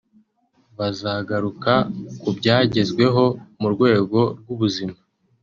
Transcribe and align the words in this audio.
Bazagaruka 0.77 1.73
ku 2.21 2.29
byagezweho 2.37 3.23
mu 3.61 3.67
rwego 3.73 4.19
rw’ubuzima 4.41 4.97